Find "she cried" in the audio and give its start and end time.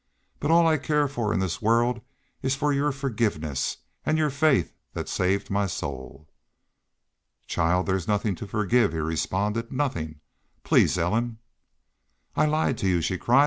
13.01-13.39